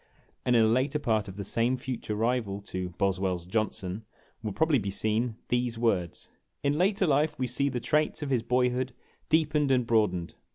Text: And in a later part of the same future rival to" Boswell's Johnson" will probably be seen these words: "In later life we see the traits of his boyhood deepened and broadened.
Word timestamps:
And 0.45 0.55
in 0.55 0.65
a 0.65 0.67
later 0.67 0.97
part 0.97 1.27
of 1.27 1.35
the 1.35 1.43
same 1.43 1.77
future 1.77 2.15
rival 2.15 2.59
to" 2.61 2.89
Boswell's 2.97 3.45
Johnson" 3.45 4.03
will 4.41 4.51
probably 4.51 4.79
be 4.79 4.89
seen 4.89 5.35
these 5.49 5.77
words: 5.77 6.27
"In 6.63 6.75
later 6.75 7.05
life 7.05 7.37
we 7.37 7.45
see 7.45 7.69
the 7.69 7.79
traits 7.79 8.23
of 8.23 8.31
his 8.31 8.41
boyhood 8.41 8.95
deepened 9.29 9.69
and 9.69 9.85
broadened. 9.85 10.33